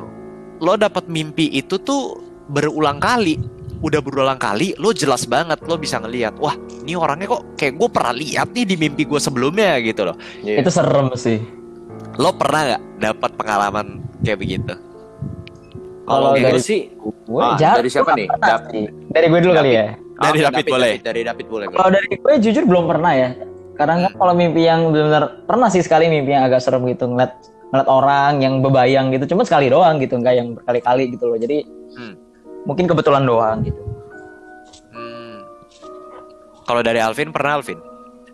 lo 0.61 0.73
dapat 0.77 1.09
mimpi 1.09 1.49
itu 1.51 1.81
tuh 1.81 2.21
berulang 2.47 3.01
kali 3.01 3.41
udah 3.83 3.99
berulang 3.99 4.39
kali 4.39 4.71
lo 4.79 4.95
jelas 4.95 5.25
banget 5.27 5.59
lo 5.65 5.75
bisa 5.75 5.99
ngelihat 5.99 6.37
wah 6.39 6.55
ini 6.85 6.95
orangnya 6.95 7.27
kok 7.27 7.57
kayak 7.59 7.75
gue 7.75 7.89
pernah 7.91 8.13
lihat 8.15 8.47
nih 8.53 8.63
di 8.63 8.75
mimpi 8.79 9.03
gue 9.03 9.19
sebelumnya 9.19 9.75
gitu 9.81 10.07
loh 10.07 10.15
Iya. 10.39 10.63
Itu 10.63 10.69
serem 10.71 11.11
sih. 11.17 11.41
Lo 12.15 12.29
pernah 12.31 12.61
nggak 12.65 12.81
dapat 12.99 13.31
pengalaman 13.33 13.87
kayak 14.21 14.37
begitu 14.37 14.73
Kalau 16.03 16.35
dari 16.35 16.59
sih 16.59 16.91
gue 16.99 17.39
Ah, 17.41 17.55
dari 17.55 17.87
siapa 17.87 18.11
nih? 18.11 18.27
pernah 18.27 18.47
Dap- 18.59 18.67
sih. 18.69 18.85
Dari 19.07 19.25
gue 19.25 19.39
dulu 19.39 19.53
kali 19.55 19.71
ya. 19.71 19.95
Dari 19.95 20.37
Ah, 20.37 20.43
David 20.45 20.65
boleh. 20.67 20.93
Dari 20.99 21.21
David 21.23 21.45
boleh. 21.47 21.65
Kalau 21.71 21.89
dari 21.89 22.07
gue 22.11 22.33
jujur 22.37 22.63
belum 22.67 22.85
pernah 22.85 23.11
ya. 23.15 23.29
Karena 23.73 23.93
kan 24.01 24.11
kalau 24.13 24.33
mimpi 24.35 24.67
yang 24.67 24.91
benar-benar 24.91 25.47
pernah 25.47 25.71
sih 25.71 25.79
sekali 25.79 26.05
mimpi 26.05 26.29
yang 26.29 26.43
agak 26.43 26.59
serem 26.59 26.83
gitu 26.85 27.07
ngeliat 27.07 27.31
ngeliat 27.71 27.87
orang 27.87 28.33
yang 28.37 28.59
bebayang 28.59 29.09
gitu. 29.09 29.31
Cuma 29.31 29.47
sekali 29.47 29.71
doang 29.71 29.95
gitu, 29.97 30.19
nggak 30.19 30.35
yang 30.35 30.47
berkali-kali 30.53 31.03
gitu 31.09 31.23
loh. 31.23 31.39
Jadi 31.39 31.57
Hmm. 31.95 32.13
mungkin 32.63 32.85
kebetulan 32.85 33.23
doang 33.23 33.63
gitu. 33.63 33.81
Hmm. 34.91 35.39
kalau 36.63 36.79
dari 36.79 36.99
Alvin 36.99 37.31
pernah 37.31 37.57
Alvin 37.57 37.79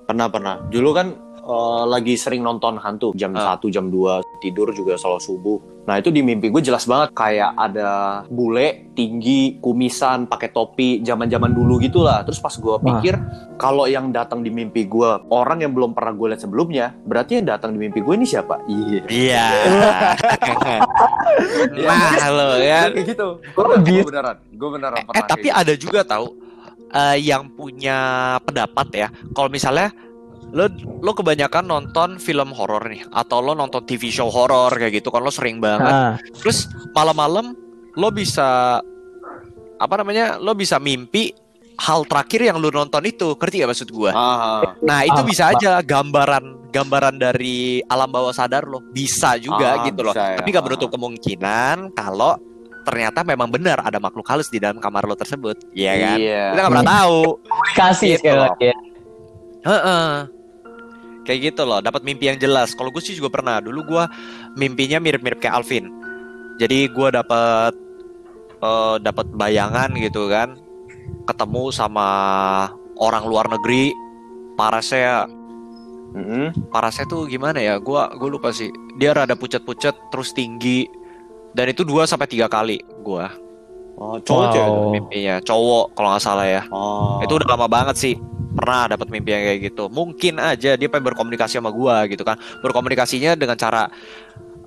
Pernah 0.02 0.26
pernah. 0.26 0.58
Dulu 0.66 0.90
kan 0.90 1.14
eh, 1.50 1.84
lagi 1.86 2.14
sering 2.14 2.40
nonton 2.40 2.78
hantu 2.78 3.10
jam 3.14 3.34
Ah. 3.34 3.58
1 3.58 3.68
jam 3.68 3.88
2 3.88 4.22
tidur 4.40 4.70
juga 4.72 4.94
selalu 4.96 5.18
subuh. 5.20 5.58
Nah 5.82 5.98
itu 5.98 6.08
di 6.08 6.22
mimpi 6.22 6.48
gue 6.48 6.62
jelas 6.62 6.86
banget 6.86 7.10
kayak 7.12 7.58
ada 7.58 7.90
bule 8.28 8.94
tinggi 8.94 9.58
kumisan 9.58 10.26
pakai 10.26 10.50
topi 10.50 11.02
zaman-zaman 11.02 11.50
dulu 11.50 11.80
gitulah. 11.80 12.22
Terus 12.22 12.38
pas 12.38 12.54
gue 12.54 12.76
pikir 12.80 13.18
kalau 13.56 13.84
yang 13.84 14.10
datang 14.10 14.40
di 14.40 14.50
mimpi 14.50 14.86
gue 14.86 15.10
orang 15.28 15.60
yang 15.60 15.74
belum 15.74 15.92
pernah 15.92 16.14
gue 16.14 16.28
lihat 16.30 16.40
sebelumnya, 16.40 16.94
berarti 17.02 17.42
yang 17.42 17.50
datang 17.50 17.74
di 17.74 17.80
mimpi 17.80 18.00
gue 18.00 18.14
ini 18.14 18.24
siapa? 18.24 18.62
Iya. 18.64 19.02
iya 19.10 19.46
nah 21.80 22.30
lo 22.30 22.48
kan 22.58 22.90
Kayak 22.94 23.06
gitu. 23.08 23.28
Gue 23.50 23.66
gitu? 23.84 24.06
beneran, 24.06 24.36
gue 24.48 24.70
beneran 24.70 24.98
Eh, 25.00 25.06
pernah. 25.06 25.26
tapi 25.26 25.48
kayak 25.48 25.58
ada 25.58 25.74
juga 25.76 26.00
tahu 26.04 26.28
eh, 26.90 27.18
yang 27.20 27.50
punya 27.50 27.98
pendapat 28.42 28.88
ya. 28.96 29.08
Kalau 29.32 29.48
misalnya 29.48 29.90
lo 30.50 30.66
lo 31.00 31.12
kebanyakan 31.14 31.64
nonton 31.64 32.18
film 32.18 32.50
horor 32.52 32.86
nih 32.86 33.06
atau 33.08 33.38
lo 33.40 33.54
nonton 33.54 33.84
TV 33.84 34.10
show 34.10 34.28
horor 34.28 34.74
kayak 34.74 34.98
gitu 34.98 35.10
kan 35.10 35.22
lo 35.22 35.30
sering 35.30 35.58
banget. 35.58 35.86
Nah, 35.86 36.14
Terus 36.36 36.66
malam-malam 36.92 37.54
lo 37.94 38.10
bisa 38.10 38.82
apa 39.76 39.94
namanya? 39.96 40.36
Lo 40.36 40.54
bisa 40.54 40.78
mimpi 40.78 41.32
hal 41.78 42.04
terakhir 42.04 42.44
yang 42.44 42.58
lo 42.58 42.68
nonton 42.68 43.00
itu. 43.04 43.34
Ngerti 43.34 43.62
gak 43.62 43.70
maksud 43.70 43.90
gua? 43.90 44.12
Ah, 44.12 44.76
Nah, 44.82 45.06
itu 45.06 45.16
Ah, 45.16 45.24
bisa 45.24 45.44
aja 45.50 45.80
gambaran 45.80 46.70
gambaran 46.70 47.16
dari 47.16 47.82
alam 47.86 48.10
bawah 48.10 48.30
sadar 48.30 48.66
lo. 48.66 48.82
Bisa 48.86 49.38
juga 49.38 49.80
Ah, 49.80 49.86
gitu 49.86 50.02
loh. 50.02 50.12
bisa 50.12 50.34
ya. 50.34 50.38
Tapi 50.38 50.50
gak 50.50 50.60
Ah. 50.60 50.66
menutup 50.66 50.90
kemungkinan 50.90 51.94
kalau 51.94 52.36
ternyata 52.80 53.22
memang 53.22 53.48
benar 53.48 53.80
ada 53.80 53.98
makhluk 53.98 54.26
halus 54.26 54.50
di 54.50 54.58
dalam 54.58 54.78
kamar 54.78 55.06
lo 55.06 55.14
tersebut. 55.14 55.62
Iya 55.72 55.94
kan? 55.96 56.18
Iya. 56.18 56.44
Kita 56.50 56.60
nggak 56.60 56.74
pernah 56.74 56.90
tahu. 56.98 57.18
komunikasi 57.46 58.06
Gitu 58.08 58.20
sekali 58.20 58.40
lagi 58.40 58.66
ya. 58.66 58.78
Heeh. 59.60 60.10
Kayak 61.24 61.54
gitu 61.54 61.62
loh, 61.64 61.80
dapat 61.80 62.02
mimpi 62.02 62.28
yang 62.28 62.38
jelas. 62.38 62.74
Kalau 62.74 62.90
gue 62.90 63.00
sih 63.00 63.14
juga 63.14 63.30
pernah. 63.30 63.60
Dulu 63.60 63.80
gue 63.86 64.04
mimpinya 64.56 64.98
mirip-mirip 64.98 65.38
kayak 65.38 65.62
Alvin. 65.62 65.86
Jadi 66.58 66.90
gue 66.90 67.08
dapat 67.10 67.74
eh, 68.60 68.96
dapat 69.00 69.28
bayangan 69.32 69.94
gitu 69.96 70.28
kan, 70.28 70.58
ketemu 71.26 71.72
sama 71.72 72.08
orang 72.98 73.24
luar 73.24 73.48
negeri. 73.48 73.94
Parasnya, 74.54 75.24
Mm-mm. 76.12 76.52
parasnya 76.68 77.08
tuh 77.08 77.24
gimana 77.26 77.64
ya? 77.64 77.80
Gua 77.80 78.12
gue 78.12 78.28
lupa 78.28 78.52
sih. 78.52 78.68
Dia 79.00 79.16
rada 79.16 79.40
pucat-pucat, 79.40 80.12
terus 80.12 80.36
tinggi. 80.36 80.84
Dan 81.56 81.72
itu 81.72 81.88
2 81.88 82.04
sampai 82.04 82.28
tiga 82.28 82.46
kali 82.46 82.78
gua 83.02 83.32
Oh, 83.96 84.16
cowok 84.16 84.44
Wow. 84.44 84.54
tuh? 84.56 84.68
mimpinya. 84.96 85.40
Cowok 85.40 85.86
kalau 85.92 86.10
nggak 86.12 86.24
salah 86.24 86.48
ya. 86.48 86.62
Oh. 86.72 87.20
Itu 87.20 87.36
udah 87.36 87.48
lama 87.52 87.68
banget 87.68 87.96
sih. 87.96 88.16
Pernah 88.50 88.90
dapat 88.90 89.08
mimpi 89.10 89.30
yang 89.30 89.44
kayak 89.46 89.60
gitu. 89.70 89.84
Mungkin 89.88 90.42
aja 90.42 90.74
dia 90.74 90.88
pengen 90.90 91.06
berkomunikasi 91.14 91.62
sama 91.62 91.70
gua 91.70 92.08
gitu 92.10 92.26
kan. 92.26 92.36
Berkomunikasinya 92.60 93.38
dengan 93.38 93.54
cara 93.54 93.86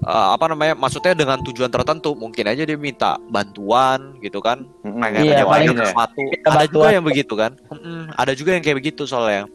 eh, 0.02 0.28
apa 0.34 0.50
namanya? 0.50 0.74
Maksudnya 0.78 1.14
dengan 1.14 1.42
tujuan 1.42 1.66
tertentu. 1.66 2.14
Mungkin 2.14 2.46
aja 2.46 2.62
dia 2.62 2.78
minta 2.78 3.18
bantuan 3.26 4.14
gitu 4.18 4.38
kan. 4.38 4.62
Pengen 4.82 5.26
Iya, 5.26 5.42
paling- 5.42 5.74
sesuatu. 5.74 6.18
minta 6.18 6.48
Ada 6.48 6.66
juga 6.66 6.78
bantuan. 6.78 6.94
yang 6.94 7.04
begitu 7.04 7.34
kan. 7.34 7.52
Mm-mm, 7.70 8.00
ada 8.14 8.32
juga 8.34 8.50
yang 8.54 8.62
kayak 8.62 8.78
begitu 8.78 9.02
soalnya. 9.02 9.46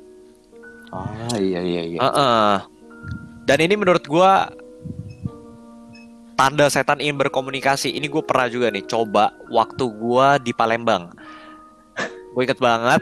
Ah, 0.88 1.36
iya 1.36 1.60
iya 1.64 1.82
iya. 1.84 2.00
Heeh. 2.00 2.54
Dan 3.48 3.58
ini 3.64 3.76
menurut 3.76 4.04
gua 4.04 4.52
tanda 6.36 6.68
setan 6.68 7.00
ingin 7.00 7.18
berkomunikasi. 7.18 7.90
Ini 7.90 8.06
gue 8.06 8.22
pernah 8.22 8.46
juga 8.46 8.70
nih 8.70 8.86
coba 8.86 9.34
waktu 9.50 9.84
gua 9.90 10.38
di 10.38 10.52
Palembang. 10.52 11.10
Gue 12.32 12.46
inget 12.46 12.62
banget, 12.62 13.02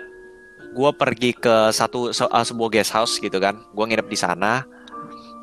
gua 0.76 0.92
pergi 0.92 1.32
ke 1.32 1.72
satu 1.72 2.12
se- 2.12 2.28
uh, 2.28 2.44
sebuah 2.44 2.70
guest 2.70 2.92
house 2.92 3.16
gitu 3.18 3.40
kan. 3.40 3.56
Gue 3.72 3.88
nginep 3.88 4.06
di 4.06 4.20
sana. 4.20 4.68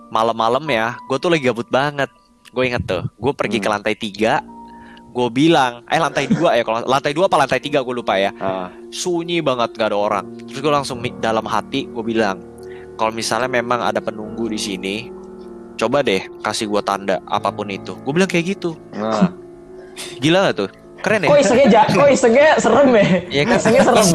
Malam-malam 0.08 0.60
ya, 0.68 1.00
gue 1.02 1.16
tuh 1.16 1.32
lagi 1.32 1.48
gabut 1.48 1.66
banget. 1.66 2.12
Gue 2.52 2.68
inget 2.68 2.84
tuh, 2.84 3.08
gue 3.16 3.32
pergi 3.32 3.56
ke 3.56 3.64
Hmm. 3.64 3.80
lantai 3.80 3.96
tiga. 3.96 4.44
Gue 5.08 5.28
bilang, 5.28 5.84
eh 5.88 5.96
lantai 5.96 6.24
dua 6.24 6.52
ya, 6.52 6.64
kalau 6.64 6.84
lantai 6.84 7.12
dua 7.12 7.28
apa 7.28 7.36
lantai 7.38 7.60
tiga 7.60 7.84
gue 7.84 7.92
lupa 7.92 8.16
ya 8.16 8.32
Ah, 8.34 8.72
sunyi 8.88 9.44
banget 9.44 9.76
gak 9.76 9.92
ada 9.92 9.98
orang 9.98 10.24
terus 10.48 10.64
gue 10.64 10.72
langsung 10.72 11.04
dalam 11.20 11.44
hati 11.44 11.84
gue 11.84 12.00
bilang 12.00 12.40
kalau 12.96 13.12
misalnya 13.12 13.44
memang 13.44 13.84
ada 13.84 14.00
penunggu 14.00 14.48
di 14.48 14.56
sini 14.56 15.12
coba 15.76 16.00
deh 16.00 16.24
kasih 16.40 16.64
gue 16.64 16.80
tanda 16.80 17.20
apa 17.28 17.52
pun 17.52 17.68
itu 17.68 17.92
gue 17.92 18.08
bilang 18.08 18.24
kayak 18.24 18.56
gitu 18.56 18.72
nah. 18.96 19.28
gila 20.24 20.48
gak 20.48 20.64
tuh 20.64 20.68
keren 21.02 21.20
Kok 21.22 21.30
ya 21.30 21.40
isengnya 21.40 21.66
ja- 21.68 21.88
kok 21.88 22.08
isengnya 22.08 22.48
serem 22.56 22.88
ya? 22.92 23.06
Iya 23.26 23.42
kan 23.44 23.56
Isengnya 23.58 23.82
serem. 23.82 24.06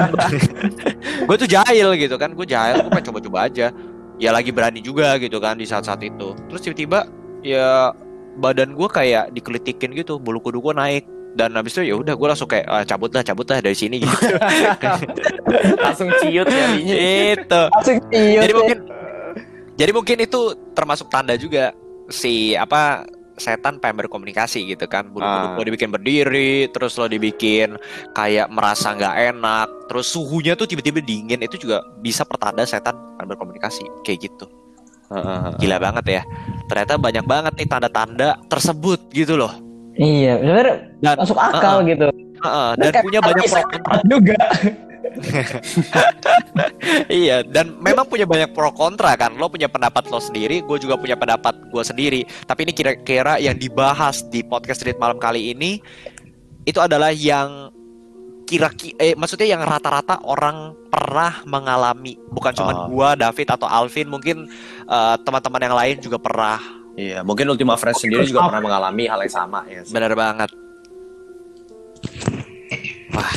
gue 1.27 1.35
tuh 1.37 1.49
jahil 1.49 1.87
gitu 1.93 2.15
kan 2.15 2.31
gue 2.31 2.45
jahil 2.45 2.75
gue 2.79 2.89
pengen 2.89 3.05
coba-coba 3.07 3.37
aja 3.45 3.67
ya 4.15 4.29
lagi 4.31 4.49
berani 4.49 4.79
juga 4.79 5.13
gitu 5.17 5.37
kan 5.37 5.53
di 5.53 5.63
saat-saat 5.63 6.01
itu 6.01 6.33
terus 6.47 6.61
tiba-tiba 6.61 7.05
ya 7.39 7.91
badan 8.35 8.71
gue 8.71 8.87
kayak 8.87 9.29
dikelitikin 9.29 9.93
gitu 9.93 10.17
bulu 10.17 10.39
kudu 10.39 10.57
gue 10.59 10.73
naik 10.73 11.03
dan 11.33 11.53
habis 11.53 11.71
itu 11.71 11.85
ya 11.85 11.95
udah 11.95 12.13
gue 12.13 12.27
langsung 12.27 12.47
kayak 12.47 12.65
ah, 12.65 12.81
cabut 12.81 13.11
lah 13.11 13.21
cabut 13.21 13.45
lah 13.45 13.59
dari 13.59 13.73
sini 13.73 13.99
gitu 13.99 14.09
Langsung 15.77 16.09
ciut 16.17 16.47
jadinya. 16.47 16.95
itu 17.33 17.61
Langsung 17.69 17.97
ciut 18.03 18.41
jadi 18.41 18.49
ya. 18.49 18.57
mungkin 18.57 18.77
jadi 19.77 19.91
mungkin 19.93 20.17
itu 20.19 20.41
termasuk 20.73 21.07
tanda 21.07 21.37
juga 21.37 21.73
si 22.07 22.53
apa 22.53 23.05
setan 23.37 23.77
pengen 23.77 24.01
berkomunikasi 24.01 24.65
gitu 24.67 24.85
kan 24.85 25.07
bulu 25.07 25.21
Ah. 25.21 25.53
lo 25.53 25.61
dibikin 25.61 25.87
berdiri 25.87 26.67
terus 26.69 26.97
lo 26.97 27.05
dibikin 27.05 27.77
kayak 28.11 28.49
merasa 28.49 28.91
nggak 28.91 29.15
enak 29.31 29.67
terus 29.85 30.09
suhunya 30.09 30.53
tuh 30.53 30.65
tiba-tiba 30.65 30.99
dingin 30.99 31.39
itu 31.39 31.55
juga 31.55 31.85
bisa 32.01 32.25
pertanda 32.25 32.65
setan 32.65 32.97
pengen 33.15 33.29
berkomunikasi 33.31 33.85
kayak 34.01 34.25
gitu 34.25 34.45
Heeh. 35.07 35.55
gila 35.57 35.77
banget 35.77 36.05
ya 36.11 36.21
ternyata 36.65 36.97
banyak 36.97 37.23
banget 37.23 37.53
nih 37.55 37.67
tanda-tanda 37.67 38.29
tersebut 38.49 38.99
gitu 39.13 39.37
loh 39.37 39.53
Iya, 39.97 40.37
benar 40.37 40.93
dan 41.01 41.17
masuk 41.17 41.33
akal 41.33 41.81
gitu. 41.81 42.05
Heeh, 42.37 42.69
dan 42.77 42.89
Kayak 42.93 43.01
punya 43.01 43.17
banyak 43.17 43.43
pro 43.49 43.61
juga. 44.05 44.37
iya 47.11 47.43
dan 47.43 47.77
memang 47.79 48.05
punya 48.07 48.25
banyak 48.25 48.53
pro 48.53 48.71
kontra 48.71 49.13
kan. 49.19 49.35
Lo 49.35 49.49
punya 49.49 49.67
pendapat 49.67 50.07
lo 50.09 50.19
sendiri 50.21 50.61
gue 50.63 50.77
juga 50.79 50.97
punya 50.97 51.17
pendapat 51.17 51.57
gue 51.69 51.83
sendiri. 51.83 52.21
Tapi 52.45 52.69
ini 52.69 52.73
kira-kira 52.73 53.37
yang 53.37 53.57
dibahas 53.57 54.25
di 54.27 54.41
podcast 54.41 54.81
Street 54.81 54.97
malam 54.97 55.17
kali 55.17 55.51
ini 55.53 55.81
itu 56.63 56.79
adalah 56.81 57.11
yang 57.11 57.71
kira-kira 58.47 58.95
eh 59.03 59.13
maksudnya 59.15 59.47
yang 59.47 59.61
rata-rata 59.63 60.23
orang 60.23 60.71
pernah 60.87 61.43
mengalami. 61.43 62.15
Bukan 62.31 62.55
cuma 62.55 62.71
Oh. 62.73 62.87
gua 62.87 63.09
David 63.15 63.47
atau 63.51 63.67
Alvin 63.67 64.07
mungkin 64.07 64.47
eh, 64.87 65.15
teman-teman 65.23 65.61
yang 65.61 65.75
lain 65.75 65.95
juga 65.99 66.15
pernah. 66.15 66.59
Iya, 66.97 67.21
mungkin 67.21 67.45
Ultima 67.45 67.77
Friends 67.77 68.01
sendiri 68.01 68.25
juga 68.25 68.49
pernah 68.49 68.57
mengalami 68.63 69.05
hal 69.05 69.21
yang 69.21 69.29
sama 69.29 69.61
ya. 69.69 69.85
benar 69.91 70.17
banget. 70.17 70.49
Wah 73.13 73.33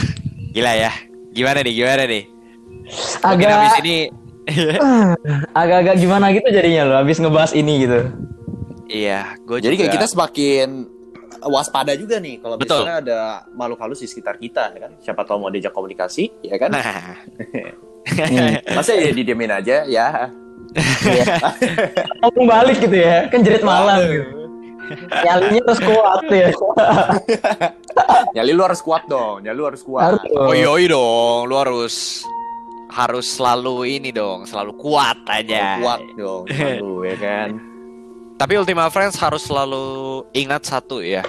gila 0.51 0.73
ya 0.75 0.93
gimana 1.31 1.59
nih 1.63 1.75
gimana 1.75 2.03
nih 2.07 2.25
Mungkin 3.23 3.47
Agak 3.47 3.51
habis 3.55 3.75
ini 3.81 3.97
agak-agak 5.61 5.95
gimana 5.97 6.27
gitu 6.35 6.49
jadinya 6.51 6.83
lo 6.83 6.95
habis 6.99 7.23
ngebahas 7.23 7.53
ini 7.55 7.87
gitu. 7.87 8.01
iya 8.91 9.39
gue 9.47 9.63
Jadi 9.63 9.75
kayak 9.79 9.93
kita 9.95 10.07
semakin 10.11 10.91
waspada 11.41 11.95
juga 11.95 12.19
nih 12.19 12.43
kalau 12.43 12.59
Betul. 12.59 12.83
misalnya 12.83 12.97
ada 13.01 13.21
makhluk 13.55 13.79
halus 13.81 14.03
di 14.03 14.09
sekitar 14.11 14.37
kita 14.37 14.75
ya 14.75 14.81
kan. 14.83 14.93
Siapa 15.01 15.23
tahu 15.25 15.41
mau 15.41 15.49
diajak 15.49 15.73
komunikasi, 15.73 16.29
ya 16.45 16.57
kan? 16.59 16.71
nah 16.75 17.17
Hmm. 18.01 18.57
Masa 18.81 18.97
ya 18.97 19.13
didiemin 19.13 19.53
aja 19.53 19.85
ya. 19.85 20.33
Iya. 21.05 21.25
Ngomong 22.25 22.47
balik 22.49 22.81
gitu 22.81 22.97
ya, 22.97 23.29
kan 23.29 23.45
jerit 23.45 23.61
malam. 23.61 24.01
gitu. 24.09 24.40
Nyalinya 24.99 25.61
terus 25.71 25.81
kuat 25.81 26.23
ya. 26.29 26.49
Nyali 28.35 28.51
lu 28.55 28.63
harus 28.63 28.81
kuat 28.83 29.03
dong, 29.07 29.43
nyali 29.43 29.57
lu 29.59 29.65
harus 29.67 29.83
kuat. 29.83 30.03
Harus. 30.15 30.23
oh 30.31 30.55
yoi 30.55 30.87
dong 30.87 31.51
lu 31.51 31.55
harus 31.59 32.23
harus 32.91 33.27
selalu 33.27 33.87
ini 33.99 34.11
dong 34.11 34.51
selalu 34.51 34.75
kuat 34.75 35.15
aja 35.31 35.79
Kuat 35.79 36.03
dong, 36.19 36.47
lu 36.83 37.03
ya 37.11 37.17
kan. 37.19 37.49
Tapi 38.35 38.57
Ultima 38.57 38.89
Friends 38.89 39.21
harus 39.21 39.45
selalu 39.45 40.25
ingat 40.33 40.65
satu 40.65 41.05
ya. 41.05 41.23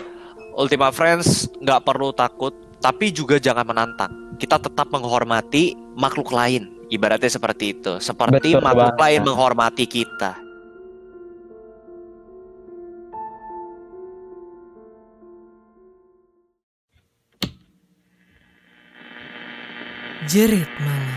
Ultima 0.56 0.90
Friends 0.96 1.52
nggak 1.60 1.84
perlu 1.84 2.16
takut, 2.16 2.56
tapi 2.80 3.12
juga 3.12 3.36
jangan 3.38 3.68
menantang. 3.68 4.12
Kita 4.40 4.58
tetap 4.58 4.90
menghormati 4.90 5.76
makhluk 5.94 6.32
lain. 6.32 6.72
Ibaratnya 6.92 7.32
seperti 7.32 7.78
itu. 7.78 8.00
Seperti 8.00 8.56
Betul 8.56 8.64
makhluk 8.64 8.96
banget. 8.96 9.04
lain 9.04 9.22
menghormati 9.28 9.86
kita. 9.88 10.36
Jerit 20.32 20.72
malam. 20.80 21.11